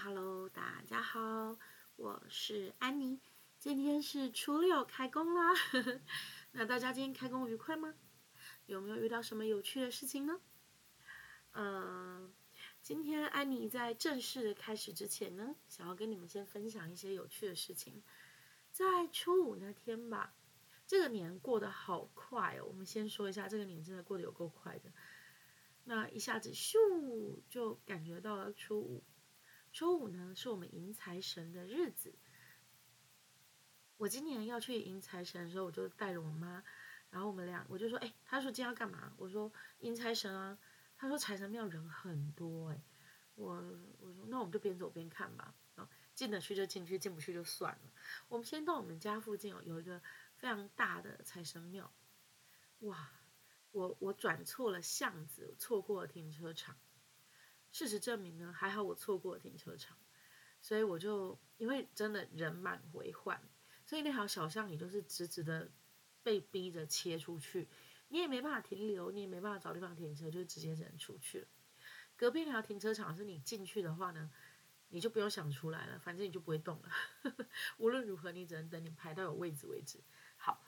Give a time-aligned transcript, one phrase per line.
[0.00, 1.58] Hello，大家好，
[1.96, 3.18] 我是安妮。
[3.58, 5.52] 今天是初六开工啦，
[6.52, 7.92] 那大家今天开工愉快吗？
[8.66, 10.40] 有没有遇到什么有趣的事情呢？
[11.50, 12.32] 嗯，
[12.80, 18.00] 今天安妮在正式开始之前呢，想要跟你们先分享一些有趣的事情。
[18.70, 20.32] 在初五那天吧，
[20.86, 22.66] 这个年过得好快哦。
[22.68, 24.92] 我们先说一下，这个年真的过得有够快的。
[25.82, 26.78] 那一下子咻，
[27.50, 29.02] 就感觉到了初五。
[29.78, 32.12] 周五呢，是我们迎财神的日子。
[33.96, 36.64] 我今年要去迎财神的时候，我就带着我妈，
[37.10, 39.12] 然后我们俩，我就说，哎，他说今天要干嘛？
[39.16, 40.58] 我说迎财神啊。
[40.96, 42.82] 他说财神庙人很多，哎，
[43.36, 43.54] 我
[44.00, 45.54] 我说那我们就边走边看吧。
[45.76, 47.92] 啊，进得去就进去，进不去就算了。
[48.26, 50.02] 我们先到我们家附近哦，有一个
[50.38, 51.94] 非常大的财神庙，
[52.80, 53.12] 哇！
[53.70, 56.76] 我我转错了巷子，错过了停车场。
[57.70, 59.96] 事实证明呢，还好我错过了停车场，
[60.60, 63.40] 所以我就因为真的人满为患，
[63.84, 65.70] 所以那条小巷里就是直直的
[66.22, 67.68] 被逼着切出去，
[68.08, 71.48] 你也没办法停留，你也没办法找地方停车，就直接只能出去了。
[72.16, 74.30] 隔壁那条停车场是你进去的话呢，
[74.88, 76.90] 你就不用想出来了，反正你就不会动了。
[77.78, 80.00] 无论如何，你只能等你排到有位置为止。
[80.36, 80.64] 好，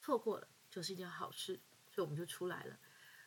[0.00, 0.48] 错过了。
[0.70, 2.76] 就是一件好事，所以我们就出来了。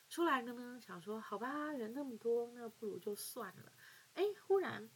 [0.10, 3.72] 出来了呢，想说好吧，人那么多，那不如就算了。
[4.14, 4.90] 哎，忽然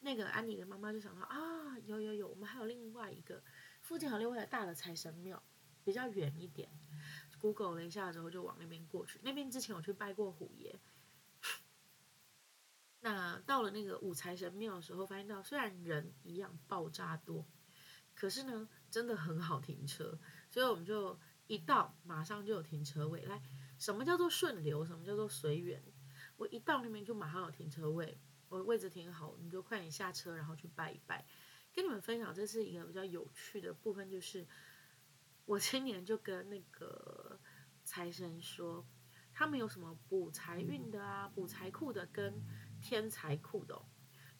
[0.00, 3.42] 那个安妮的妈妈就想到啊，有有有，我们还有另外一个
[3.80, 5.42] 附近还有另外一个大的财神庙，
[5.84, 6.70] 比较远一点。
[7.38, 9.18] Google 了一下之后，就往那边过去。
[9.22, 10.78] 那边之前我去拜过虎爷。
[13.00, 17.46] 那到了那个五财神庙的时候，发现到虽然人一样爆炸多，
[18.14, 20.18] 可是呢，真的很好停车，
[20.50, 21.18] 所以我们就。
[21.46, 23.42] 一到马上就有停车位，来，
[23.80, 24.84] 什么叫做顺流？
[24.84, 25.82] 什么叫做随缘？
[26.36, 31.24] 我一到那边就马上有停车位，我位置停好，你就快点下车，然后去拜一拜。
[31.72, 34.46] 跟你们分享，这是一个比较有趣的部分，就是
[35.46, 37.40] 我今年就跟那个
[37.82, 38.86] 财神说，
[39.32, 42.34] 他们有什么补财运的啊，补财库的跟
[42.82, 43.80] 添财库的，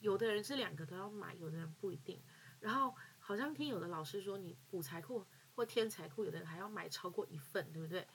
[0.00, 2.22] 有的人是两个都要买，有的人不一定。
[2.60, 5.24] 然后好像听有的老师说，你补财库。
[5.56, 8.06] 或添财库，有的人还要买超过一份，对不对？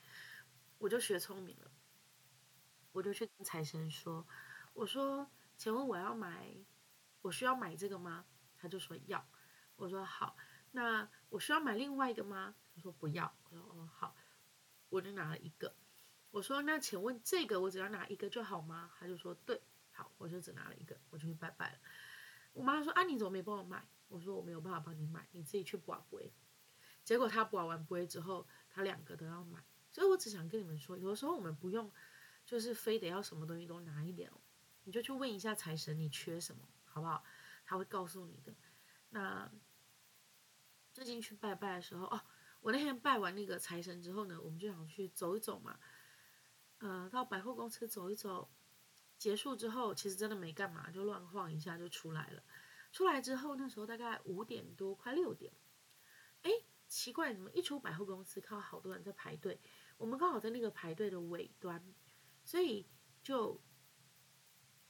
[0.78, 1.72] 我就学聪明了，
[2.92, 4.26] 我就去跟财神说
[4.74, 6.54] ：“我说，请问我要买，
[7.22, 8.26] 我需要买这个吗？”
[8.58, 9.26] 他就说要。
[9.76, 10.38] 我说好，
[10.72, 12.56] 那我需要买另外一个吗？
[12.74, 13.36] 他说不要。
[13.50, 14.16] 我说哦好，
[14.90, 15.76] 我就拿了一个。
[16.32, 18.92] 我说那请问这个我只要拿一个就好吗？
[18.98, 19.62] 他就说对，
[19.92, 21.80] 好，我就只拿了一个，我就去拜拜了。
[22.54, 23.88] 我妈说啊，你怎么没帮我买？
[24.08, 26.34] 我说我没有办法帮你买，你自己去拔杯。
[27.04, 29.64] 结果他保完杯之后，他两个都要买，
[29.96, 31.90] 所以我只想跟你们说，有的时候我们不用，
[32.46, 34.34] 就是非得要什么东西都拿一点哦，
[34.84, 37.24] 你就去问一下财神你缺什么，好不好？
[37.64, 38.54] 他会告诉你的。
[39.12, 39.50] 那
[40.92, 42.22] 最近去拜拜的时候，哦，
[42.60, 45.80] 我那天拜完那个财神之后呢，我们就想去走一走嘛，
[46.80, 48.50] 呃，到百货公司走一走，
[49.18, 52.44] 结束之后其实真的没干嘛，就乱晃一下就出来了。
[52.92, 55.54] 出来之后那时候大概五点多，快六点，
[56.42, 56.52] 哎。
[56.88, 59.60] 奇怪，怎么一出百货公司，看到好多人在排队？
[59.98, 61.82] 我们刚好在那个排队的尾端，
[62.44, 62.88] 所以
[63.24, 63.62] 就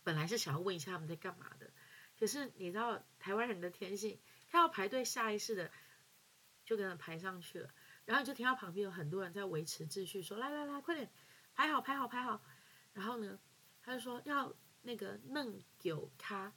[0.03, 1.71] 本来是想要问一下他们在干嘛的。
[2.17, 5.69] 可是你知道台湾人的天性，看到排队，下意识的
[6.63, 7.69] 就跟着排上去了。
[8.05, 11.11] 然后你就听到旁边有很多人在维持秩序，说：“来来来，快点
[11.53, 12.41] 排好，排好，排好。”
[12.93, 13.39] 然后呢，
[13.81, 16.53] 他就说要那个弄九咖，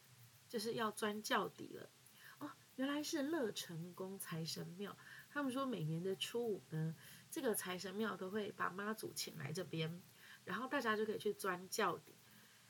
[0.49, 1.91] 就是要钻轿底了。
[2.39, 4.97] 哦，原来是乐成宫财神庙。
[5.31, 6.95] 他们说每年的初五呢，
[7.31, 10.03] 这个财神庙都会把妈祖请来这边，
[10.45, 12.15] 然后大家就可以去钻轿底。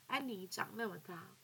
[0.07, 1.35] 安妮长那么大，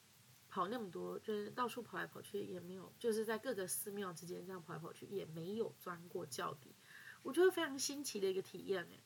[0.48, 6.74] 跑那么多，就是到处跑来跑去，也没有，就是在各个寺庙之间这样跑来跑去，也没有钻过轿底。
[7.22, 8.96] 我觉得非常新奇的一个体验呢，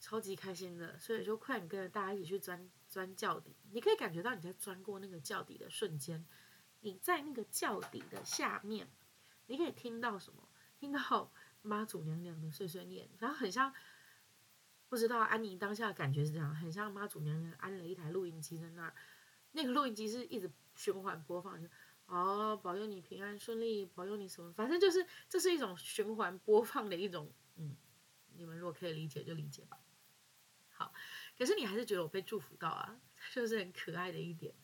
[0.00, 0.98] 超级开心的。
[0.98, 3.56] 所以就快点跟着大家一起去钻钻轿底。
[3.72, 6.24] 你可以感觉到你在钻过那个轿底的瞬间，
[6.80, 8.88] 你在那个轿底的下面，
[9.46, 10.48] 你可以听到什么？
[10.78, 11.32] 听到
[11.64, 13.72] 妈祖娘娘的碎碎念，然后很像，
[14.90, 18.94] 不知道安妮当下感觉是这样，很像妈祖娘娘安了一台录音机在那儿，
[19.52, 21.66] 那个录音机是一直循环播放，就
[22.04, 27.74] 哦，保佑你平安顺利，保佑你什么，反正就是这是一种循环播放的一种，嗯，
[28.36, 29.80] 你们如果可以理解就理解吧。
[30.68, 30.92] 好，
[31.38, 33.00] 可是你还是觉得我被祝福到啊，
[33.32, 34.54] 就是很可爱的一点。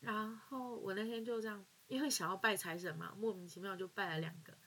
[0.00, 4.58] 然后我那天就这样，因为想要拜财神嘛，莫名其妙就拜了两个。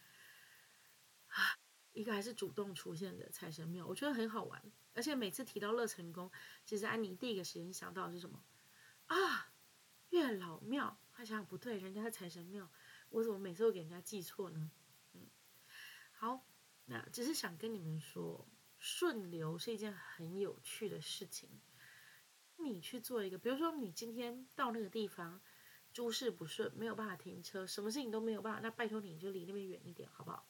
[1.93, 4.71] 一个还是主动出现的财神庙，我觉得很好玩。
[4.93, 6.29] 而且每次提到乐成宫，
[6.65, 8.43] 其实安妮第一个时间想到的是什么
[9.07, 9.53] 啊？
[10.09, 12.69] 月老庙，他想想不对，人家是财神庙，
[13.09, 14.69] 我怎么每次都给人家记错呢？
[15.13, 15.27] 嗯，
[16.11, 16.45] 好，
[16.85, 18.45] 那只是想跟你们说，
[18.77, 21.61] 顺流是一件很有趣的事情。
[22.57, 25.41] 你去做一个，比如说你今天到那个地方，
[25.93, 30.45] 诸事不顺，没有办法停车，什么事情都没有办法，那拜托你就离那边远一点，好不好？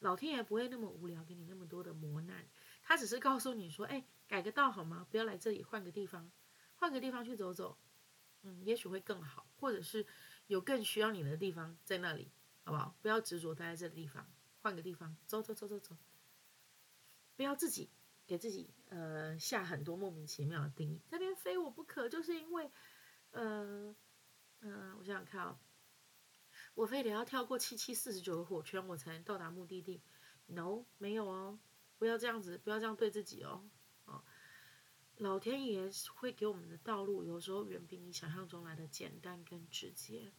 [0.00, 2.46] 老天爷不会那么无聊，给你那么多的磨难，
[2.82, 5.06] 他只是告诉你说，哎，改个道好吗？
[5.10, 6.30] 不要来这里，换个地方，
[6.74, 7.78] 换个地方去走走。
[8.42, 10.06] 嗯，也许会更好，或者是
[10.46, 12.30] 有更需要你的地方在那里，
[12.62, 12.94] 好不好？
[13.02, 15.96] 不要执着待在这个地方，换个地方，走走走走走。
[17.34, 17.90] 不要自己
[18.26, 22.70] 给自己呃下很多莫名其妙的定义，这边非我不可，就是因为
[23.32, 23.94] 呃
[24.60, 25.58] 嗯、我想想看啊、哦，
[26.76, 30.02] 我非得要跳过七七四十九个火圈，我才能到达目的地。
[30.44, 31.58] No，没有哦，
[31.96, 33.64] 不要这样子，不要这样对自己哦。
[35.16, 40.30] 老天爷会给我们的道路，有时候远比你想象中来的简单跟直接，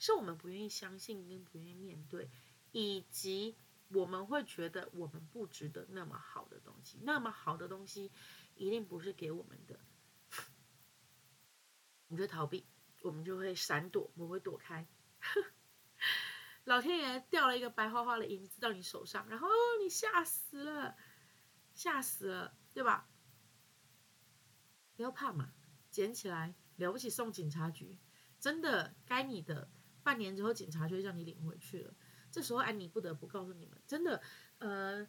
[0.00, 2.28] 是我们不愿意相信跟不愿意面对，
[2.72, 3.56] 以及
[3.90, 8.10] 我们会觉得我们不值得那么好的东西，那么好的东西
[8.56, 9.78] 一定不是给我们的，
[12.08, 12.66] 我们就逃避，
[13.02, 14.84] 我们就会闪躲，我们会躲开。
[16.68, 19.48] 老天爷掉了一个白花花的银子到你手上，然后
[19.82, 20.94] 你吓死了，
[21.72, 23.08] 吓死了，对吧？
[24.94, 25.50] 不要怕嘛，
[25.90, 27.98] 捡起来了不起送警察局，
[28.38, 29.70] 真的该你的，
[30.02, 31.94] 半年之后警察就会让你领回去了。
[32.30, 34.20] 这时候安妮不得不告诉你们，真的，
[34.58, 35.08] 呃，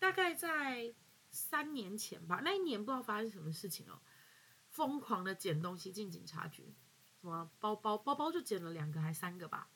[0.00, 0.92] 大概在
[1.30, 4.02] 三年前吧，那一年不知道发生什么事情哦，
[4.66, 6.74] 疯狂的捡东西进警察局，
[7.20, 9.70] 什么包包包包就捡了两个还三个吧，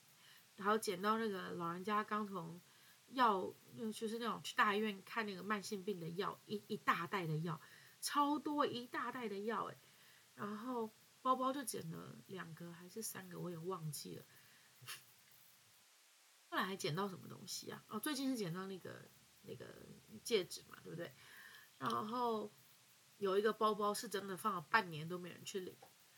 [0.57, 2.61] 然后捡到那个老人家刚从
[3.09, 3.53] 药，
[3.95, 7.61] 就是那种去大医院看那个慢性病的药，一一大袋的药。
[8.01, 9.77] 超多一大袋的药哎，
[10.35, 10.91] 然后
[11.21, 14.25] 包包就捡了两个还是三个，我也忘记了。
[16.49, 17.85] 后来还捡到什么东西啊？
[17.87, 19.09] 哦，最近是捡到那个
[19.43, 19.65] 那个
[20.25, 21.13] 戒指嘛，对不对？
[21.79, 22.53] 然后
[23.19, 25.77] 有一个包包是真的放了半年都没人去领，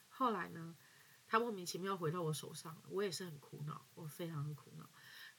[0.09, 0.75] 后来呢，
[1.35, 4.89] 他莫名其妙回到我手上，我也是很苦恼，我非常的苦恼。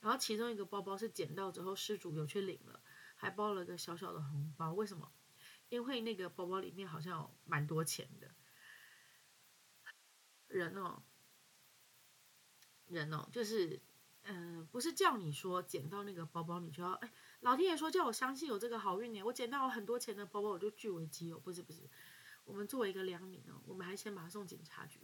[0.02, 2.82] 然后其中一个包包是捡到之后失主有去领了，
[3.16, 5.10] 还包了个小小的红包，为什么？
[5.70, 8.36] 因为那个包包里面好像有蛮多钱的，
[10.50, 11.02] 人哦，
[12.88, 13.82] 人哦，就是，
[14.24, 21.90] 嗯、不是叫你说捡到那个包包你就要，哎，老天爷说叫我相信有这个好运呢，我捡到了很多钱的包包我就据为己有，不是不是，
[22.44, 25.00] 我们作为一个良民哦，我们还先把它送警察局，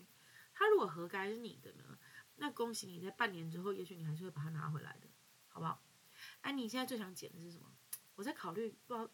[0.62, 1.98] 他如果合该是你的呢，
[2.36, 5.08] 那恭喜你在半年之后，也许你还是会把它拿回来的，
[5.48, 5.82] 好不好？
[6.42, 7.66] 哎，你现在最想捡的是什么？
[8.14, 9.10] 我在考虑，不知道。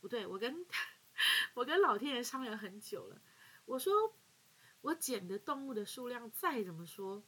[0.00, 0.66] 不对，我跟
[1.54, 3.22] 我跟老天爷商量很久了。
[3.64, 4.14] 我说，
[4.82, 7.24] 我捡的动物的数量再怎么说，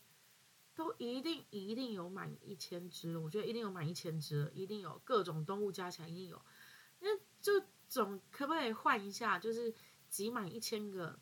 [0.74, 3.20] 都一定一定有满一千只了。
[3.20, 6.44] 我觉得一定有满一千只了，一定有各种动物加起来一定有。
[7.00, 9.74] 那就总可不可以换一下，就是
[10.10, 11.18] 集满一千个，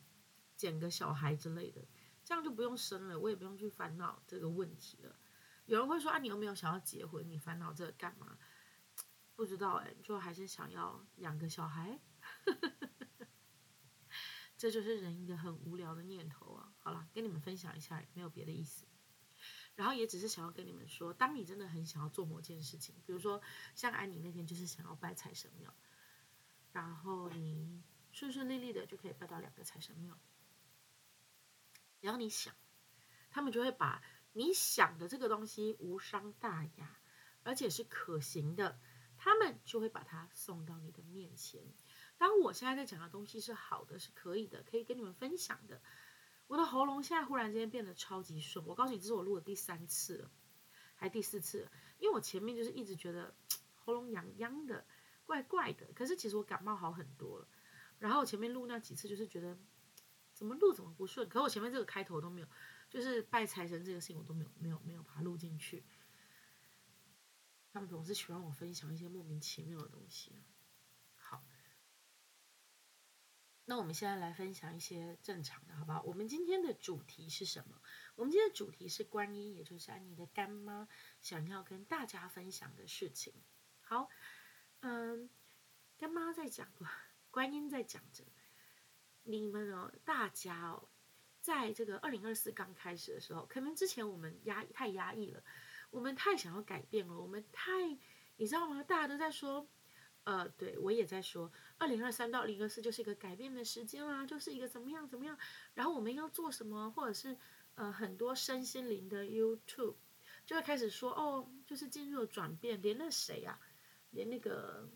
[0.57, 1.87] 捡个小孩之类的，
[2.25, 5.17] 这样就不用生了，我也不用去烦恼这个问题了。
[5.67, 7.29] 有人会说啊，你有没有想要结婚？
[7.29, 8.39] 你烦恼这个干嘛？
[9.35, 11.99] 不知道哎，就还是想要养个小孩，
[14.59, 16.73] 这就是人一个很无聊的念头啊。
[16.79, 18.87] 好了，跟你们分享一下，没有别的意思。
[19.75, 23.41] 然后也只是想要跟你们说，当你真的很想要做某件事情，比如说
[23.75, 25.75] 像安妮那天就是想要拜财神庙，
[26.73, 30.19] 然后你顺顺利利的就可以拜到两个财神庙。
[32.03, 32.55] 然后你想，
[33.31, 34.03] 他们就会把
[34.35, 36.99] 你想的这个东西无伤大雅，
[37.43, 38.79] 而且是可行的。
[39.17, 41.63] 他们就会把它送到你的面前。
[42.19, 45.81] 当我现在在讲的东西是好的，是可以的，可以跟你们分享的。
[46.49, 48.67] 我的喉咙现在忽然之间变得超级顺。
[48.67, 50.31] 我告诉你，这是我录的第三次了，
[50.97, 51.71] 还第四次。
[51.99, 53.33] 因为我前面就是一直觉得
[53.77, 54.85] 喉咙痒痒的，
[55.25, 55.87] 怪怪的。
[55.95, 57.47] 可是其实我感冒好很多了。
[58.01, 59.57] 然后我前面录那几次就是觉得
[60.33, 61.29] 怎么录怎么不顺。
[61.29, 62.49] 可我前面这个开头都没有，
[62.89, 65.85] 就是拜财神这个事情我都没有没有没有把它录进去。
[67.73, 70.43] 他们总是喜欢我分享一些莫名其妙的东西。
[71.17, 71.43] 好，
[73.65, 76.03] 那我们现在来分享一些正常的，好不好？
[76.03, 77.81] 我们今天的主题是什么？
[78.15, 80.87] 我们今天的主题是观音，也就是安妮的干妈
[81.23, 83.33] 想要跟大家分享的事情。
[83.81, 84.11] 好，
[84.81, 85.31] 嗯，
[85.97, 86.71] 干妈在讲，
[87.31, 88.25] 观音在讲着，
[89.25, 90.89] 你们哦，大家哦，
[91.41, 95.43] 在这个二零二四刚开始的时候，可能之前我们压太压抑了。
[95.91, 97.71] 我们太想要改变了，我们太，
[98.37, 98.83] 你知道吗？
[98.83, 99.69] 大家都在说，
[100.25, 105.37] 呃，对我也在说，二零二三到二零二四就是一个改变的时间啦，就是一个怎么样怎么样，
[105.75, 107.37] 然后我们要做什么，或者是
[107.75, 109.97] 呃很多身心灵的 YouTube
[110.47, 113.61] 就会开始说哦，就是进入了转变，连那谁啊，
[114.13, 114.89] 连那个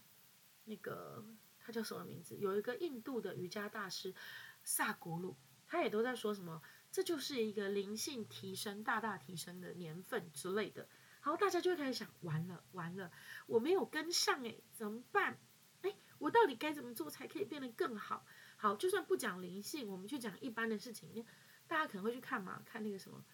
[0.65, 1.23] 那个
[1.67, 2.37] 他叫什么名字？
[2.37, 4.15] 有一个印度的瑜伽大师
[4.63, 10.89] 萨古鲁，他也都在说什么，这就是一个灵性提升、大大提升的年份之类的。
[11.23, 13.11] 然后大家就会开始想，完了完了，
[13.49, 15.41] 我没有跟上诶，怎么办？
[15.83, 18.25] 诶，我到底该怎么做才可以变得更好？
[18.57, 21.27] 好，就算不讲灵性，我们去讲一般的事情，
[21.67, 23.25] 大家可能会去看嘛，看那个什么，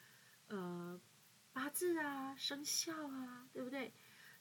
[0.46, 0.98] 呃，
[1.52, 3.92] 八字啊、生肖啊，对不对？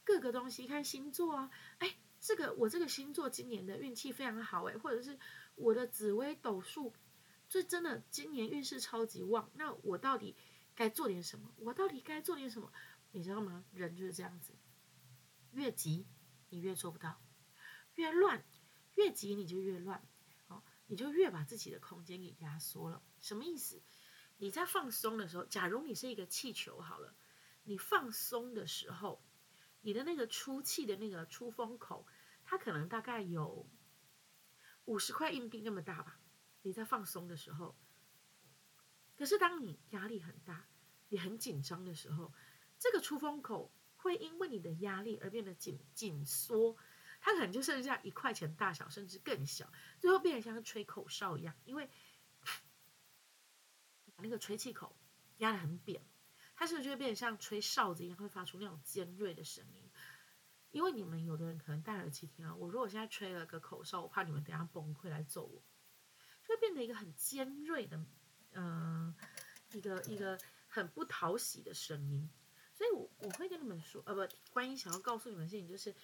[0.05, 5.17] 各个东西，看星座啊，诶，这个我这个星座今年的运气非常好诶，或者是
[5.55, 6.93] 我的紫微斗数，
[7.49, 10.37] 这真的今年运势超级旺，那我到底
[10.75, 11.51] 该做点什么？
[11.57, 12.71] 我到底该做点什么？
[13.11, 13.65] 你知道吗？
[13.73, 14.53] 人就是这样子，
[15.51, 16.05] 越急
[16.49, 17.19] 你越做不到，
[17.95, 18.45] 越乱
[18.95, 20.07] 越急你就越乱，
[20.47, 23.01] 哦，你就越把自己的空间给压缩了。
[23.19, 23.81] 什么意思？
[24.37, 27.15] 你在放松的时候，假如你是一个气球好了，
[27.63, 29.21] 你放松的时候，
[29.81, 32.07] 你的那个出气的那个出风口，
[32.43, 33.69] 它可能大概有
[34.85, 36.19] 五十块硬币那么大吧。
[36.61, 37.75] 你在放松的时候，
[39.17, 40.67] 可是当你压力很大，
[41.09, 42.33] 你很紧张的时候。
[42.77, 46.75] 这个出风口会因为你的压力而变得紧紧缩，
[47.19, 51.87] 它可能就剩下一块钱大小，甚至更小，最后变得像吹口哨一样，因为
[54.15, 54.97] 把那个吹气口
[55.37, 56.03] 压得很扁，
[56.61, 59.89] 它是不是就会变得像吹哨子一样，会发出那种尖锐的声音？
[60.69, 65.63] 因为你们有的人可能戴耳机听啊，我如果现在吹了个口哨，我怕你们等下崩溃来揍我，
[66.43, 67.97] 就会变得一个很尖锐的，
[68.51, 69.15] 嗯、呃，
[69.71, 70.37] 一个一个
[70.67, 72.29] 很不讨喜的声音。
[72.75, 75.95] 所以我，我会跟你们说，呃，不，观音想要告诉你们的事情就是，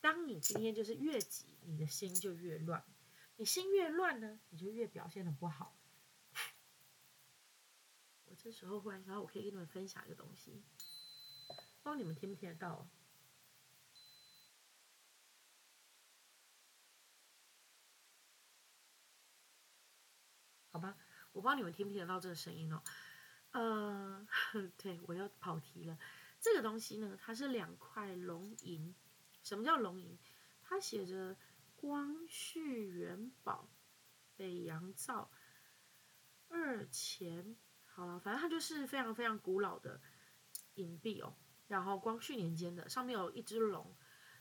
[0.00, 2.84] 当你今天就是越急，你的心就越乱，
[3.34, 5.76] 你心越乱呢，你就越表现的不好。
[8.30, 10.62] 我这时候忽然想，我可以跟你们分享一个东西，
[11.48, 12.86] 不知道你们听不听得到？
[20.70, 20.96] 好吧，
[21.32, 22.82] 我不知道你们听不听得到这个声音哦。
[23.52, 24.28] 呃，
[24.76, 25.98] 对，我又跑题了。
[26.38, 28.94] 这个东西呢，它是两块龙银。
[29.42, 30.18] 什么叫龙银？
[30.62, 31.36] 它写着
[31.74, 33.68] “光绪元宝”、
[34.36, 35.30] “北洋造”、
[36.48, 37.56] “二钱”。
[37.98, 40.00] 好了，反正它就是非常非常古老的
[40.74, 41.34] 银币哦。
[41.66, 43.92] 然后光绪年间的，上面有一只龙。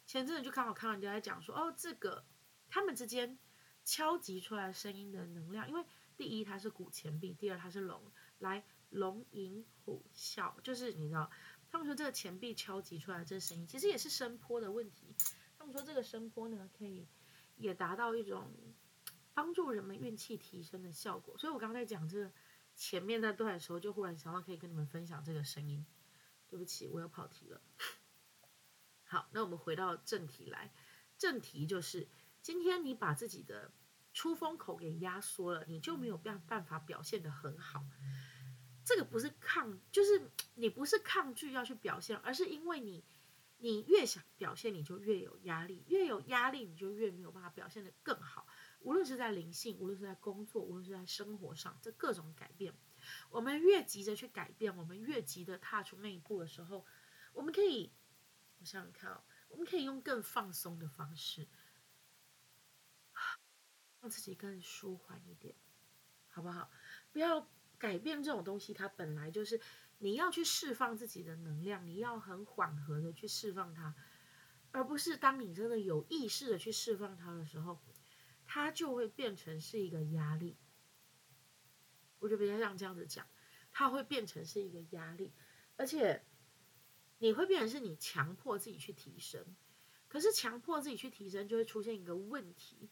[0.06, 2.24] 前阵子就刚好看到人家在讲说，哦，这个
[2.70, 3.40] 他们之间
[3.84, 5.84] 敲击出来声音的能量，因为
[6.16, 8.00] 第一它是古钱币，第二它是龙，
[8.38, 8.64] 来。
[8.92, 11.30] 龙吟虎啸，就是你知道，
[11.70, 15.14] 他们说这个钱币敲击出来这声音，其实也是声波的问题。
[15.58, 17.06] 他们说这个声波呢，可以
[17.58, 18.50] 也达到一种
[19.34, 21.38] 帮助人们运气提升的效果。
[21.38, 22.32] 所以我刚才讲这个
[22.78, 25.86] 前面那段的时候，就忽然想到可以跟你们分享这个声音。
[26.50, 27.62] 对不起，我又跑题了。
[29.04, 30.72] 好，那我们回到正题来，
[31.18, 32.08] 正题就是
[32.42, 33.70] 今天你把自己的
[34.14, 37.84] 出风口给压缩了，你就没有办办法表现得很好。
[38.86, 43.04] 这个不是抗，就是你不是抗拒要去表现，而是因为你，
[43.58, 48.48] 你越想表现，你就越有压力，越有压力，你就越没有办法表现得更好。
[48.80, 52.74] 无论是在灵性，无论是在工作，无论是在生活上，这各种改变，
[53.30, 56.86] 我们越急着去改变，我们越急着踏出那一步的时候，
[57.34, 57.94] 我们可以，
[58.60, 61.48] 我想想看哦，我们可以用更放松的方式，
[64.02, 65.56] 让自己更舒缓一点，
[66.30, 66.70] 好不好？
[67.12, 67.50] 不要。
[67.80, 69.62] 改变这种东西，它本来就是
[70.00, 73.94] 你要去释放自己的能量，你要很缓和的去释放它，
[74.72, 77.80] 而不是当你真的有意识的去释放它的时候，
[78.48, 80.58] 它就会变成是一个压力。
[82.20, 83.28] 我就比较像这样子讲，
[83.72, 85.32] 它会变成是一个压力，
[85.76, 86.24] 而且
[87.20, 89.46] 你会变成是你强迫自己去提升，
[90.08, 92.90] 可是强迫自己去提升就会出现一个问题，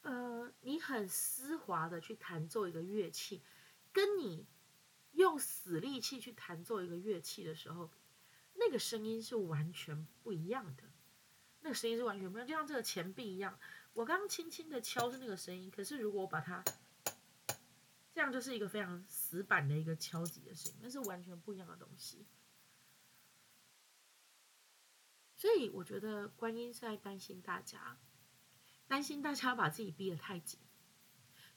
[0.00, 3.42] 呃，你很丝滑的去弹奏一个乐器。
[3.92, 4.46] 跟你
[5.10, 7.90] 用死力气去弹奏一个乐器的时候，
[8.54, 10.84] 那个声音是完全不一样的。
[11.60, 13.58] 那个声音是完全不一样，就像这个钱币一样。
[14.00, 16.64] 我刚刚轻轻的敲是那个声音，可是如果我把它
[18.14, 22.24] 这样，就是一个非常死板的一个敲击的声音，那是完全不一样的东西。
[25.36, 27.98] 所以我觉得观音是在担心大家，
[28.88, 30.58] 担心大家把自己逼得太紧。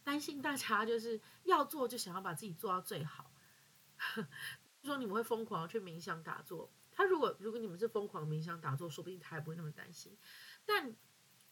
[0.04, 3.32] 担心大家就是要做，就想要把自己做到最好。
[4.84, 10.18] 说你们会疯狂去冥想打坐，他如果如果你们是疯狂冥想打坐，说不定他也不会那么担心。
[10.66, 10.94] 但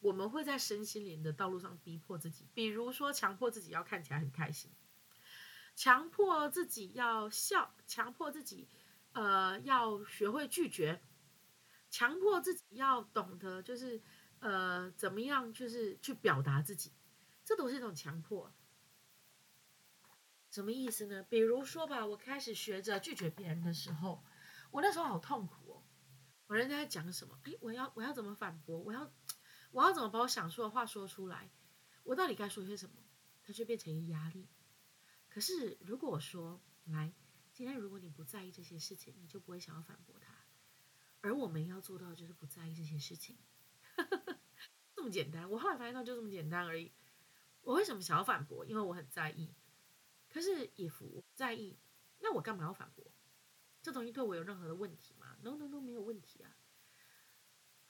[0.01, 4.71] 我们会在身心灵的道路上逼迫自己，比如说强迫自己要看起来很开心，
[5.75, 8.67] 强迫自己要笑，强迫自己
[9.13, 11.01] 呃要学会拒绝，
[11.89, 14.01] 强迫自己要懂得就是
[14.39, 16.91] 呃怎么样就是去表达自己，
[17.45, 18.51] 这都是一种强迫。
[20.49, 21.23] 什么意思呢？
[21.29, 24.23] 比如说吧，我开始学着拒绝别人的时候，
[24.71, 25.83] 我那时候好痛苦哦。
[26.47, 27.39] 我人家在讲什么？
[27.43, 28.77] 哎，我要我要怎么反驳？
[28.77, 29.09] 我要
[29.71, 31.49] 我要怎么把我想说的话说出来？
[32.03, 32.95] 我到底该说些什么？
[33.43, 34.47] 它就变成一个压力。
[35.29, 37.13] 可是如果我说，来，
[37.53, 40.33] 今天如果你不在意这些事情，你就不会想要反驳他。
[41.21, 43.37] 而我们要做到就是不在意这些事情，
[44.95, 45.49] 这么简单。
[45.49, 46.91] 我后来发现到就这么简单而已。
[47.61, 48.65] 我为什么想要反驳？
[48.65, 49.53] 因为我很在意。
[50.29, 51.77] 可是，if 我在意，
[52.19, 53.05] 那我干嘛要反驳？
[53.81, 56.55] 这东西对我有任何的问题吗？No，No，No，没有问题啊！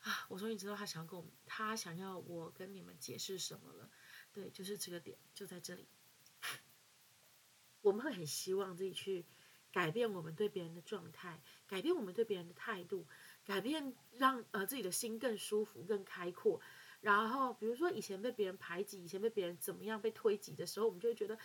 [0.02, 3.90] 啊，我终于知道他想要跟我们，他想要我跟你们解释什么了。
[4.34, 5.88] 对，就是这个点，就在这里。
[7.82, 9.26] 我们会很希望自己去
[9.72, 13.08] 改变我们对别人的状态，改变我们对别人的态度，
[13.44, 16.62] 改变让呃自己的心更舒服、更开阔。
[17.02, 21.38] 然后，比如说以前被别人排挤，以前被别人怎么样被推挤的时候，我们就会觉得。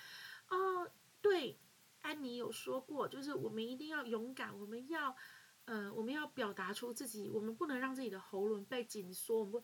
[0.49, 0.91] 哦，
[1.23, 1.59] 对，
[2.03, 5.17] 安妮有说过，就是我们一定要勇敢，我们要，
[5.67, 9.41] 呃，我们要表达出自己，我们不能让自己的喉咙被紧缩。
[9.41, 9.63] 我们不，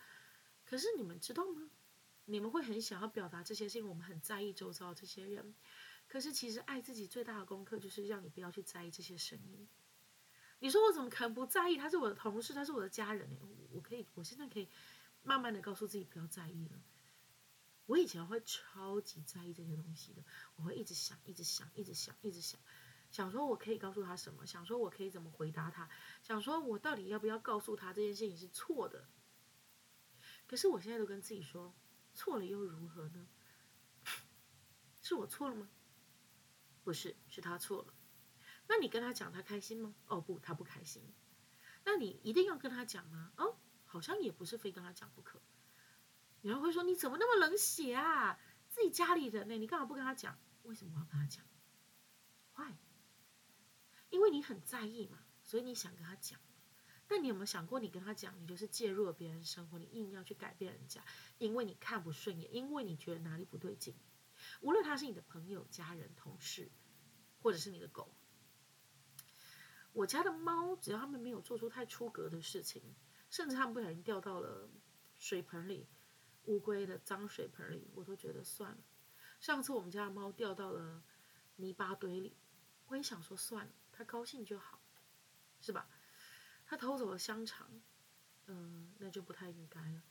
[0.65, 1.71] 可是你们知道吗？
[2.27, 5.55] 你们会很想要表达这些是因为，我们很在意周遭这些人。
[6.07, 9.67] 可是其实爱自己最大的功课就是让你不要去在意这些声音。
[10.59, 11.77] 你说我怎么可能不在意？
[11.77, 13.29] 他是我的同事，他是我的家人，
[13.73, 14.69] 我可以，我现在可以
[15.23, 16.83] 慢慢的告诉自己不要在意了。
[17.87, 20.23] 我以前会超级在意这些东西的，
[20.57, 22.61] 我会一直想，一直想，一直想，一直，想
[23.13, 25.89] 想说我可以告诉他什么，想说我可以怎么回答他，
[26.23, 29.07] 想说我到底要不要告诉他这件事情是错的。
[30.47, 31.75] 可是我现在都跟自己说，
[32.15, 33.29] 错了又如何呢？
[35.03, 35.69] 是我错了吗？
[36.83, 37.95] 不是，是他错了。
[38.67, 39.95] 那你跟他讲，他开心吗？
[40.07, 41.03] 哦不，他不开心。
[41.85, 43.33] 那你一定要跟他讲吗？
[43.37, 45.41] 哦，好像也不是非跟他讲不可。
[46.41, 48.39] 有人会说：“你怎么那么冷血啊？
[48.69, 49.55] 自己家里人呢？
[49.59, 50.39] 你干嘛不跟他讲？
[50.63, 51.45] 为什么要跟他讲
[52.55, 52.73] ？Why？
[54.13, 56.39] 因为你很在意嘛，所以你想跟他讲。
[57.09, 61.05] 但你有没有想过，你跟他讲，你就是介入了别人生活，你硬要去改变人家，
[61.39, 63.97] 因为你看不顺眼，因为你觉得哪里不对劲。
[64.61, 66.71] 无论他是你的朋友、家人、同事，
[67.41, 68.15] 或者是你的狗，
[69.93, 72.95] 我家的猫，只要他们没有做出太出格的事情，
[73.29, 74.71] 甚至他们不小心掉到了
[75.17, 75.89] 水盆里。”
[76.47, 78.79] 乌龟的脏水盆里，我都觉得算了。
[79.39, 81.01] 上次我们家的猫掉到了
[81.55, 82.37] 泥巴堆里，
[82.87, 84.81] 我也想说算了，他高兴就好，
[85.61, 85.89] 是吧？
[86.67, 87.71] 他偷走了香肠，
[88.47, 90.03] 嗯、那就不太应该了。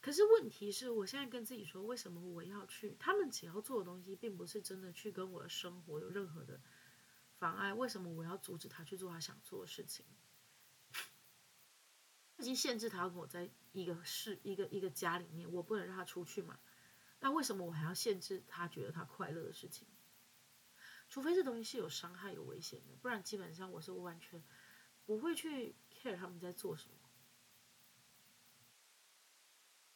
[0.00, 2.94] 可是问题是我现在跟自己说，为什么我要去？
[3.00, 6.60] 他们只要做的东西，并不是真的去跟我的生活有任何的
[7.38, 10.04] 妨碍，为什么我要阻止他去做他想做的事情？
[12.38, 16.60] 已经限制他要跟我在一个室、一个一个家里面，我不能让他出去嘛？
[17.20, 19.88] 那为什么我还要限制他觉得他快乐的事情？
[21.08, 24.42] 除非这东西是有伤害、有危险的，不然基本上我是完全
[25.04, 26.94] 不会去 care 他们在做什么。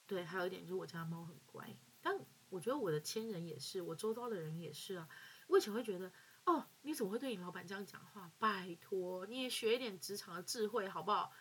[0.07, 5.09] 对，还有一点就是我家猫很乖，但我觉得我的亲人也是，我周遭的人也是啊。
[5.47, 6.13] 我以前会觉得，
[6.45, 8.31] 哦，你怎么会对你老板这样讲话？
[8.39, 11.33] 拜托，你也学一点职场的智慧好不好？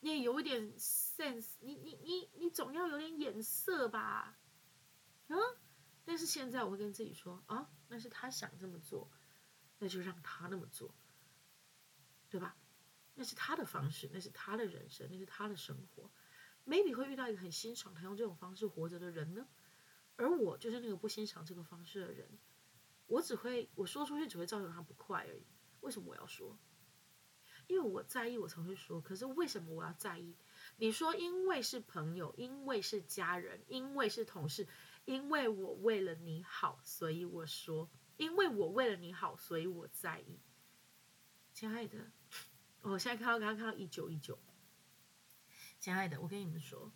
[0.00, 4.38] 你也有一点 sense，你你你你总要有点眼色吧，
[5.28, 5.38] 嗯？
[6.04, 9.10] 但是现在我会跟自己说啊，那是他想这么做，
[9.78, 10.94] 那就让他那么做，
[12.30, 12.56] 对吧？
[13.16, 16.08] 那是他的方式，那是他的人生，那是他的生活。
[16.64, 19.46] maybe 会遇到一个很欣赏他用这种方式活着的人呢，
[20.14, 22.38] 而我就是那个不欣赏这个方式的人，
[23.06, 25.44] 我只会我说出去只会造成他不快而已。
[25.80, 26.56] 为什么我要说？
[27.66, 29.00] 因为我在意，我才会说。
[29.00, 30.36] 可是为什么我要在意？
[30.76, 34.66] 你说，因为是朋友，因为是家人，因为是同事，
[35.04, 40.40] 因为我为了你好，所以我说，因为我为了你好，所以我在意。
[41.52, 42.12] 亲爱的，
[42.82, 44.38] 我现在看到刚刚看到一九一九。
[45.78, 46.92] 亲爱的，我跟你们说，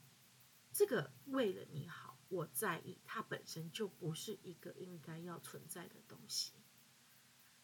[0.72, 6.52] 这个为了你好，我在意，它本身就不是一个应该要存在的东西。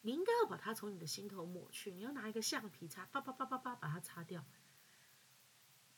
[0.01, 4.43] 你应该要把它从你的心头抹去，你要拿一个橡皮擦，叭叭叭叭叭把它擦掉，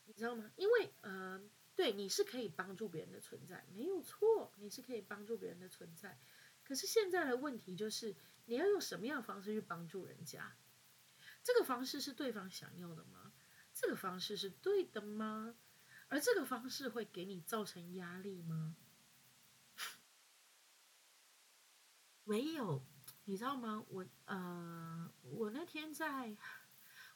[0.05, 0.51] 你知道吗？
[0.57, 1.41] 因为，呃，
[1.75, 6.19] 对，你是可以帮助别人的存在，没有错，你是可以帮助别人的存在。
[6.63, 10.55] 可是现在的问题就是，你要用什么样的方式去帮助人家？
[11.43, 13.33] 这个方式是对方想要的吗？
[13.73, 15.55] 这个方式是对的吗？
[16.09, 18.77] 而这个方式会给你造成压力吗？
[22.23, 22.85] 没有，
[23.25, 23.83] 你知道吗？
[23.89, 26.37] 我呃，我那天在，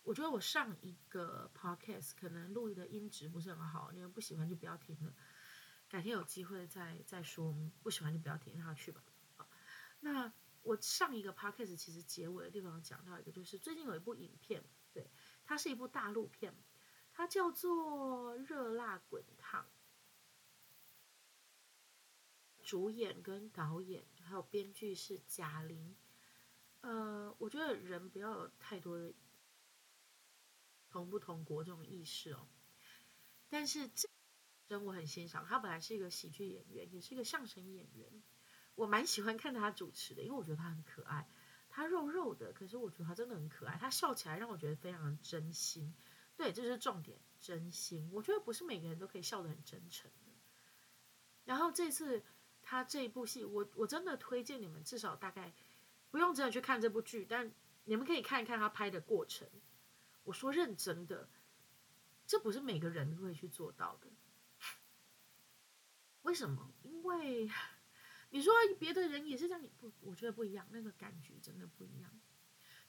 [0.07, 5.13] 我觉得我上一个 podcast 可能录的音质不是很好，你们不喜欢就不要听了，
[5.89, 9.03] 改天有机会再再说，不喜欢就不要听下去吧。
[9.99, 15.11] 那我上一个 podcast 其实结尾的地方讲到一个，就是最近有一部影片，对，
[15.43, 16.55] 它是一部大陆片，
[17.11, 19.61] 它叫做《热辣滚烫》。
[22.63, 25.97] 主演跟导演还有编剧是贾玲，
[26.79, 29.13] 呃，我觉得人不要有太多的
[30.97, 32.47] 同不同国这种意识哦。
[33.49, 34.07] 但是这
[34.67, 38.23] 人我很欣赏，他本来是一个喜剧演员，也是一个相声演员，
[38.75, 41.27] 我蛮喜欢看他主持的，因为我觉得他很可爱，
[41.69, 45.93] 他肉肉的，可是我觉得他真的很可爱，他笑起来让我觉得非常的真心。
[46.35, 48.09] 对，这是重点，真心。
[48.11, 50.31] 我觉得不是每个人都可以笑得很真诚的。
[51.45, 52.23] 然后这次。
[52.69, 55.53] 他这一部戏，我我真的推荐你们，至少大概
[56.11, 57.49] 不用真的去看这部剧，但
[57.85, 59.47] 你们可以看一看他拍的过程。
[60.27, 61.29] 我说认真的，
[62.25, 64.07] 这不是每个人都会去做到的。
[66.23, 66.71] 为什么？
[66.83, 67.49] 因为
[68.29, 72.11] 你说别的人也是这样，不，我觉得不一样，那个感觉真的不一样。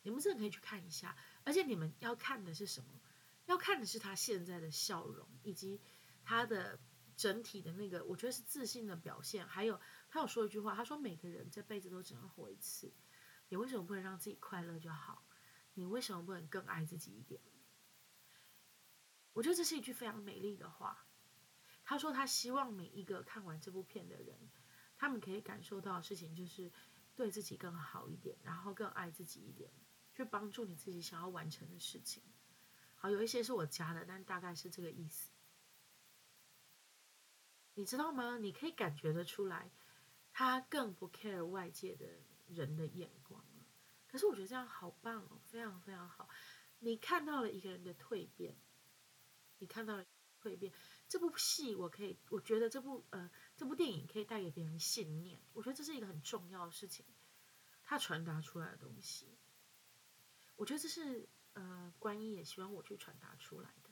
[0.02, 3.00] 你们真的可以去看一下，而且你们要看的是什么？
[3.46, 5.80] 要看的是他现在的笑容，以及
[6.24, 6.78] 他的。
[7.18, 9.44] 整体的那个，我觉得是自信的表现。
[9.48, 12.94] 还有，他有说一句话，他说：“每个人这辈子都只能活一次，
[13.48, 15.27] 你为什么不能让自己快乐就好？
[15.78, 17.40] 你为什么不能更爱自己一点？”
[19.32, 21.06] 我觉得这是一句非常美丽的话。
[21.84, 24.50] 他说他希望每一个看完这部片的人，
[24.96, 26.70] 他们可以感受到的事情就是
[27.14, 29.72] 对自己更好一点，然后更爱自己一点，
[30.12, 32.22] 去帮助你自己想要完成的事情。
[32.96, 35.30] 好，有一些是我加的，但大概是这个意思。
[37.74, 38.36] 你知道吗？
[38.38, 39.70] 你可以感觉得出来，
[40.32, 42.06] 他更不 care 外界的
[42.48, 43.42] 人的眼光。
[44.08, 46.28] 可是我觉得这样好棒哦，非常非常好。
[46.80, 48.56] 你看到了一个人的蜕变，
[49.58, 50.06] 你看到了
[50.42, 50.72] 蜕变。
[51.08, 55.40] 这部戏我可以，我觉得这部呃这部电影可以带给别人信念。
[55.52, 57.04] 我觉得这是一个很重要的事情，
[57.82, 59.38] 他传达出来的东西。
[60.56, 63.90] 我觉得这是呃观音也希望我去传达出来的。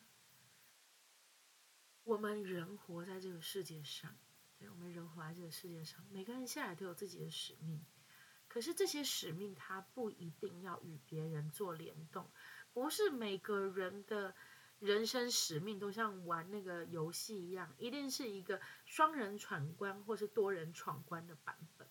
[2.05, 4.17] 我们人活在这个世界上，
[4.57, 7.85] 对，我们人活在这个世界上，每个人现在都有自己的使命。
[8.57, 12.31] 可是这些使命，它不一定要与别人做联动，
[12.73, 14.35] 不是每个人的
[14.79, 21.87] 人生使命都像玩那个游戏一样，一定是一个双人闯关或是多人闯关的版本。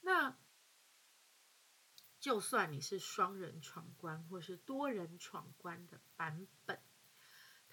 [0.00, 0.34] 那
[2.18, 6.80] 就算你是双人闯关或是多人闯关的版本。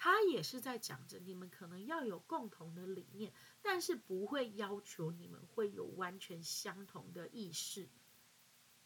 [0.06, 7.88] 他也是在讲着，你们可能要有共同的理念，但是不会要求你们会有完全相同的意识、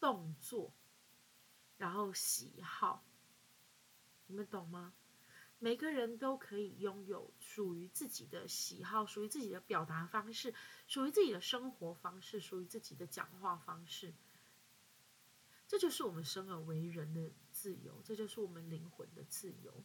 [0.00, 0.72] 动作，
[1.76, 3.04] 然后喜好，
[4.28, 4.94] 你们懂吗？
[5.58, 10.54] 每个人都可以拥有属于自己的喜好，属于自己的表达方式，
[10.86, 14.14] 属于自己的生活方式，属于自己的讲话方式。
[15.68, 19.84] 这就是我们生而为人的自由，这就是我们灵魂的自由。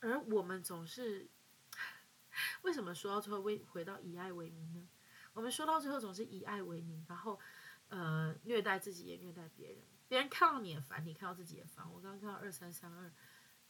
[0.00, 1.28] 而我们总是，
[2.62, 4.88] 为什么说到最后会回到以爱为名呢？
[5.32, 7.40] 我们说到最后总是以爱为名，然后
[7.88, 11.90] 呃虐待自己也虐待别人，别人看到你也烦，你看到自己也烦。
[11.92, 13.12] 我刚刚看到二三三二，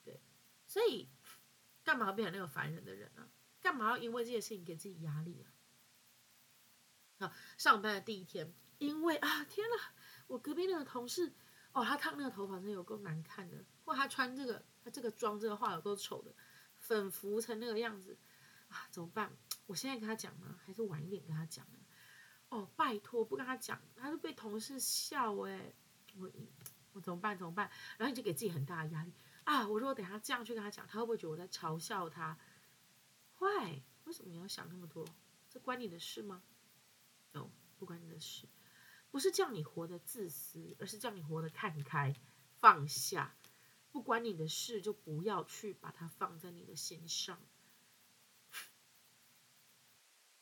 [0.03, 0.21] 对，
[0.67, 1.09] 所以
[1.83, 3.29] 干嘛要变成那个烦人的人呢？
[3.63, 5.49] 干嘛要因为这件事情给自己压力啊？
[7.21, 9.77] 好，上班的第一天，因为啊天呐，
[10.27, 11.33] 我隔壁那个同事
[11.75, 14.65] 哦，他烫那个头发真的有够难看的，或他穿这个。
[14.85, 16.31] 他这个妆，这个画有多丑的，
[16.77, 18.19] 粉浮成那个样子
[18.69, 18.87] 啊！
[18.91, 19.35] 怎么办？
[19.65, 20.61] 我现在跟他讲吗？
[20.63, 21.79] 还是晚一点跟他讲呢？
[22.51, 25.73] 哦，拜托，不跟他讲，他就被同事笑哎！
[26.19, 26.31] 我
[26.93, 27.39] 我怎么办？
[27.39, 27.71] 怎么办？
[27.97, 29.67] 然后你就给自己很大的压力啊！
[29.67, 32.39] 我说我等下这样去跟他讲，他会不会觉得我在嘲笑他？
[33.39, 33.83] 坏？
[34.05, 35.03] 为什么你要想那么多？
[35.49, 36.43] 这关你的事吗
[37.33, 38.47] ？No，不关你的事。
[39.15, 42.17] 不是叫你活得自私，而是叫你活得看开、
[42.59, 43.37] 放下。
[43.93, 47.41] 不关你的事，就不要去把它放在你的心上。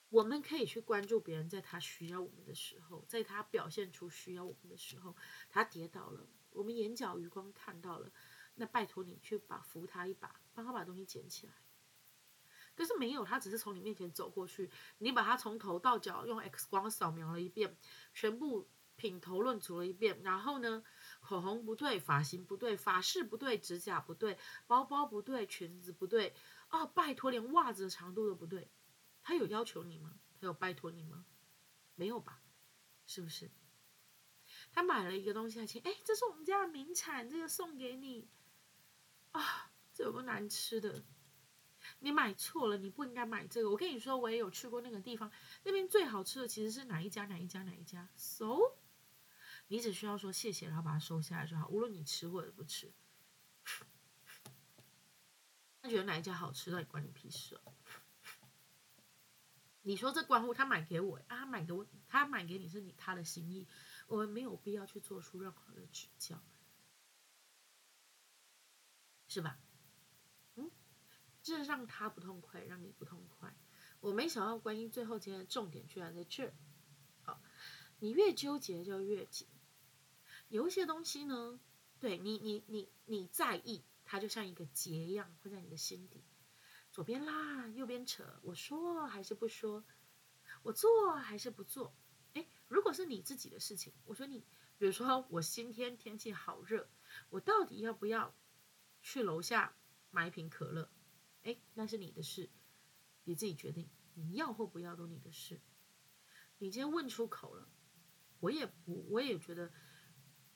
[0.09, 5.15] 我们可以去关注别人，在他需要我们的时候，在他表现出需要我们的时候，
[5.51, 8.11] 他跌倒了，我们眼角余光看到了，
[8.55, 11.53] 那拜托你去把扶他一把，帮他把东西捡起来。
[12.75, 17.77] 可是没有，他只是从你面前走过去，你把他从头到脚用 X 光扫描了一遍，
[18.15, 20.83] 全部品头论足了一遍，然后呢？
[21.21, 26.35] 口红不对，发型不对，发饰不对，指甲不对，包包不对，裙子不对，
[26.69, 28.69] 哦，拜托，连袜子的长度都不对，
[29.23, 30.19] 他有要求你吗？
[30.41, 31.25] 他有拜托你吗？
[31.95, 32.43] 没有吧？
[33.07, 33.53] 是不是？
[34.73, 38.29] 他买了一个东西，他请，哎，这是我们家的名产，这个送给你。
[39.31, 41.05] 啊，这有个难吃的，
[42.01, 43.71] 你买错了，你不应该买这个。
[43.71, 45.31] 我跟你说，我也有去过那个地方，
[45.65, 47.27] 那边最好吃的其实是哪一家？
[47.27, 47.63] 哪一家？
[47.63, 48.77] 哪一家？So，
[49.69, 52.93] 你只需要说谢谢，然后把它收下来就好，无论你吃或者不吃。
[55.81, 57.75] 他觉得哪一家好吃，到底关你屁事哦？
[59.83, 63.67] 你说这关乎他买给我啊，他买给我，他买给你是你他的心意，
[64.07, 66.41] 我们没有必要去做出任何的指教，
[69.27, 69.59] 是吧？
[71.43, 73.57] 这让他不痛快，让你不痛快。
[74.01, 76.55] 我没想到观音最后今天的重点居然在这儿。
[77.23, 77.43] 好，
[77.99, 79.49] 你越纠结就越紧。
[80.49, 81.61] 有一些东西呢，
[81.99, 83.85] 对你，你，你，你在意。
[84.05, 86.23] 它就像一个结一样，会在你的心底，
[86.91, 88.41] 左边拉，右边扯。
[88.43, 89.85] 我说还是不说？
[90.63, 91.95] 我做还是不做？
[92.35, 94.45] 诶，如果是你自己的事情，我说你，
[94.77, 96.91] 比如说我今天天气好热，
[97.31, 98.35] 我到底要不要
[99.01, 99.75] 去楼下
[100.11, 100.91] 买一瓶可乐？
[101.43, 102.51] 诶，那是你的事，
[103.25, 105.61] 你自己决定，你要或不要都你的事。
[106.59, 107.69] 你今天问出口了，
[108.41, 109.73] 我也不，我也觉得，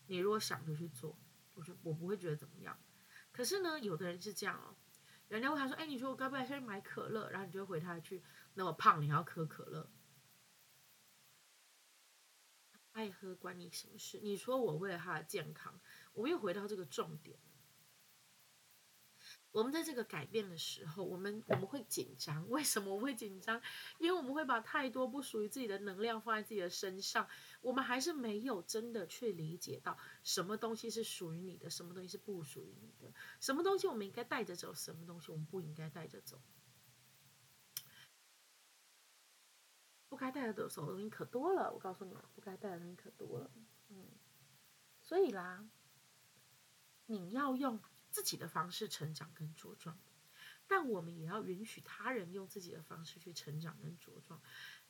[0.07, 1.18] 你如果想着去做，
[1.55, 2.79] 我说我不会觉得怎么样。
[3.33, 4.77] 可是呢，有的人是这样哦，
[5.29, 8.22] 人家问他说：“哎，你说我该不该先买可乐？”然后你就回他一句
[8.55, 9.90] ：“那么胖，你还要喝可乐？
[12.92, 15.79] 爱喝关你什么事？”你说我为了他的健康，
[16.14, 17.38] 我又回到这个重点。
[19.57, 22.47] 我们在这个改变的时候，我们我们会紧张。
[22.51, 23.59] 为什么我会紧张？
[23.99, 27.27] 因为我们会把太多不属于自己的能量放在自己的身上。
[27.62, 33.11] 我们还是没有真的去理解到什么东西是属于你的，什么东西是不属于你的。
[33.40, 36.38] 什么东西我们应该带着走，什么东西我们不应该带着走。
[40.11, 43.51] 不该带着走的东西可多了，我告诉你，不该带的东西可多了。
[43.88, 44.07] 嗯，
[45.01, 45.66] 所以啦，
[47.07, 47.81] 你要用。
[48.17, 49.99] 自己的方式成长跟茁壮，
[50.67, 54.41] 但我们也要允许他人用自己的方式去成长跟茁壮。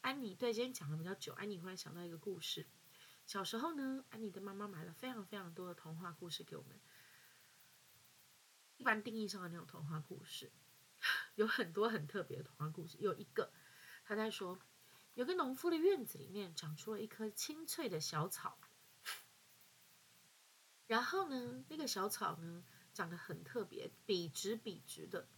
[0.01, 2.69] 安妮，对，今天讲的比较久，安妮忽然想到一个故事。
[3.27, 6.81] 小时候呢，安妮的妈妈买了非常非常多的童话故事给我们。
[8.77, 10.53] 一般定义上的那种童话故事，
[11.35, 12.97] 有很多很特别的童话故事。
[13.01, 13.53] 有一个，
[14.05, 14.61] 他在说，
[15.15, 18.57] 有个农夫的院子里面长出了一棵青翠的小草，
[20.87, 22.63] 然后呢，那个小草呢，
[22.97, 25.29] 长得很特别，笔直笔直的，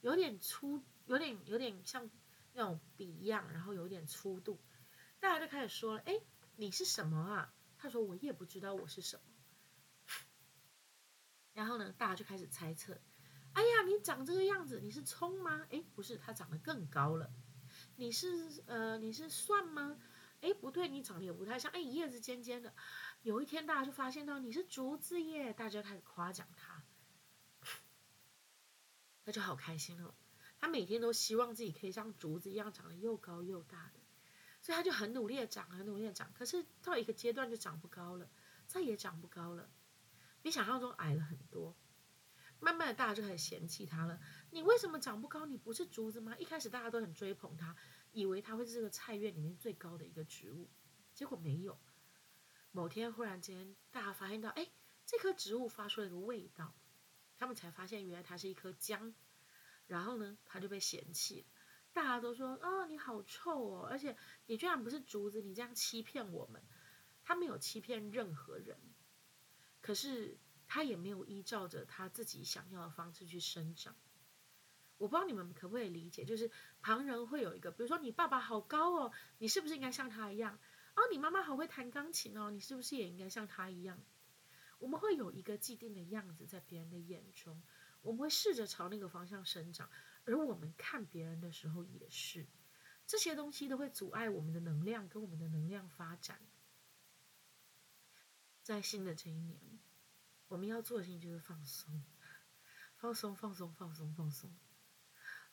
[0.00, 2.10] 有点粗，有点有点像
[2.52, 4.60] 那种笔一样，然后有点粗度。
[5.20, 6.20] 大家就开始说了：“哎，
[6.56, 9.22] 你是什么啊？”他说：“我也不知道我是什么。”
[11.54, 13.00] 然后呢，大家就开始猜测
[13.54, 17.32] ：“哎呀，你长这个样子，你是葱吗？”哎，不是，它长得更高了。
[17.94, 19.96] 你是呃，你是蒜吗？
[20.40, 21.70] 哎，不对，你长得也不太像。
[21.72, 22.72] 哎，叶子尖尖的。
[23.22, 26.77] 有一天，大家就发现到你是竹子耶，大家就开始夸奖他。
[29.28, 30.14] 他就好开心哦，
[30.58, 34.00] 他每天都希望自己可以像竹子一样长得又高又大的，
[34.62, 36.32] 所以他就很努力的长，很努力的长。
[36.32, 38.30] 可是到一个阶段就长不高了，
[38.66, 39.68] 再也长不高了，
[40.40, 41.76] 比想象中矮了很多。
[42.58, 44.18] 慢慢的，大家就开始嫌弃他了。
[44.50, 45.44] 你为什么长不高？
[45.44, 46.34] 你不是竹子吗？
[46.38, 47.76] 一开始大家都很追捧他，
[48.12, 50.70] 以为他会是这个菜园里面最高的一个植物，
[51.12, 51.78] 结果没有。
[52.72, 54.70] 某天忽然间，大家发现到，哎，
[55.04, 56.74] 这棵植物发出了一个味道。
[57.38, 59.14] 他们才发现，原来它是一颗姜，
[59.86, 61.46] 然后呢，它就被嫌弃了。
[61.92, 63.86] 大家都说：“啊、哦，你好臭哦！
[63.90, 66.62] 而且你居然不是竹子，你这样欺骗我们。”
[67.24, 68.78] 他没有欺骗任何人，
[69.82, 73.94] 可是他也没有依照着他自己想要的方式去生长。
[74.96, 80.58] 我不知道你们可不可以理解，就是旁人会有一个，比如说你爸爸好高哦，你是不是应该像他一样？
[80.94, 84.02] 哦，你妈妈好会弹钢琴哦，你是不是也应该像他一样？
[84.78, 87.62] 我们会有一个既定的样子在别人的眼中，
[88.00, 89.90] 我们会试着朝那个方向生长，
[90.24, 92.46] 而我们看别人的时候也是，
[93.06, 96.40] 这些东西都会阻碍我们的能量跟我们的能量发展。
[98.62, 99.80] 在新的这一年，
[100.46, 102.04] 我们要做的事情就是放松，
[102.96, 104.54] 放松，放松，放松，放松。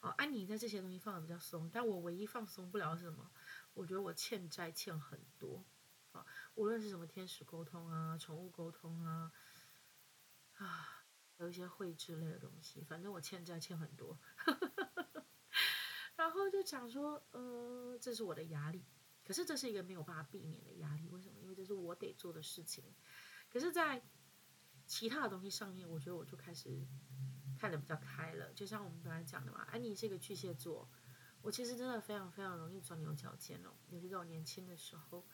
[0.01, 3.31] 哦，安妮在这些东西放的比较松，但我唯一放松不了是什么？
[3.73, 5.65] 我觉得我欠债欠很多。
[6.55, 9.31] 无论是什么天使沟通啊、宠物沟通啊，
[10.53, 11.05] 啊，
[11.37, 14.17] 有一些绘制类的东西，反正我欠债欠很多，
[16.15, 18.85] 然后就讲说，呃，这是我的压力，
[19.25, 21.37] 可是这是一个没有办法避免的压力，为什么？
[21.41, 22.95] 因为这是我得做的事情。
[23.49, 24.01] 可是，在
[24.85, 26.87] 其他的东西上面，我觉得我就开始
[27.59, 28.53] 看得比较开了。
[28.53, 30.89] 就像我们本来讲的嘛，安妮是一个巨蟹座，
[31.41, 35.27] 我其实真的非常非常容易钻牛角尖哦，尤其在我年轻的时候。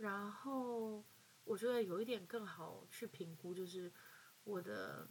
[0.00, 1.04] 然后
[1.44, 3.92] 我觉得有一点更好去评估，就是
[4.44, 5.06] 我的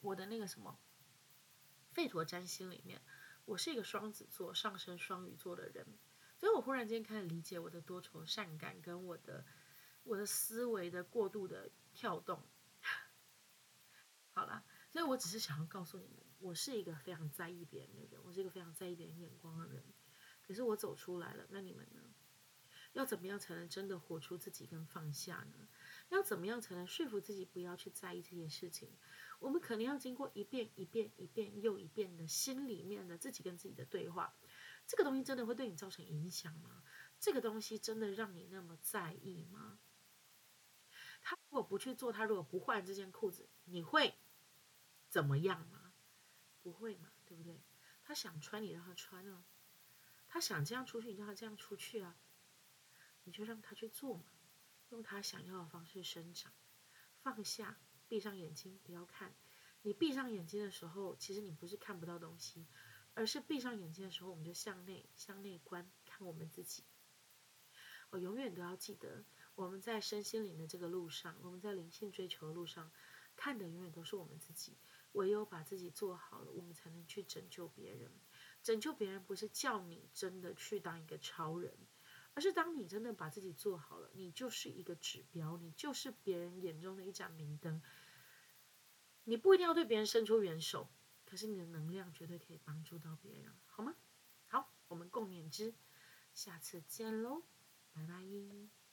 [0.00, 0.78] 我的那个什么，
[1.92, 3.02] 费陀占星里面，
[3.44, 5.86] 我是一个双子座上升双鱼座的人，
[6.38, 9.44] 所以我忽然间开始理解我的多愁善感跟我的
[10.04, 12.42] 我的思维的过度的跳动。
[14.32, 19.84] 好了，所以我只是想要告诉你们，我是一个非常在意别人的人，我是一个非常在意别人眼光的人。
[20.46, 22.00] 可是我走出来了，那你们呢？
[22.94, 25.68] 要怎么样才能真的活出自己跟放下呢？
[26.08, 28.90] 要怎么样才能说服自己不要去在意这件事情？
[29.40, 34.34] 我们可能要经过一遍一遍一遍又一遍的心里面的自己跟自己的对话。
[34.86, 36.82] 这个东西真的会对你造成影响吗？
[37.18, 39.78] 这个东西真的让你那么在意吗？
[41.20, 44.14] 他如果不去做，他如果不换这件裤子，你会
[45.08, 45.94] 怎么样吗？
[46.62, 47.62] 不会嘛，对不对？
[48.02, 49.44] 他想穿，你让他穿啊；
[50.28, 52.16] 他想这样出去，你让他这样出去啊。
[53.24, 54.24] 你就让他去做嘛，
[54.90, 56.52] 用他想要的方式生长，
[57.22, 59.34] 放下，闭上眼睛，不要看。
[59.82, 62.66] 你闭上眼睛的时候，其实你不是看不到东西，
[63.14, 66.84] 而是闭上眼睛的时候，我们就向内向内观，看我们自己。
[68.10, 72.92] 我永远都要记得，我们在身心灵的这个路上，我们在灵性追求的路上，
[73.34, 74.78] 看的永远都是我们自己。
[75.12, 78.10] 唯有把自己做好了，我们才能去拯救别人。
[78.62, 81.76] 拯救别人不是叫你真的去当一个超人。
[82.34, 87.80] 而是当你真的把自己做好了，你就是一个指标，你就是别人眼中的一盏明灯。
[89.24, 90.88] 你不一定要对别人伸出援手，
[91.24, 93.94] 可是你的能量绝对可以帮助到别人，好吗？
[94.48, 95.74] 好，我们共勉之，
[96.34, 97.42] 下次见喽，
[97.92, 98.83] 拜拜。